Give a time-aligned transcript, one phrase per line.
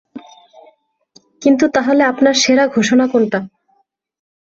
[1.41, 3.39] কিন্ত তাহলে আপনার সেরা ঘোষণা কোনটা?